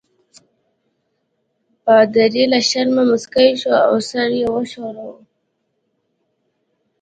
پادري 1.83 2.43
له 2.51 2.59
شرمه 2.69 3.03
مسکی 3.11 3.49
شو 3.61 3.71
او 3.87 3.95
سر 4.09 4.29
یې 4.39 4.45
وښوراوه. 4.53 5.19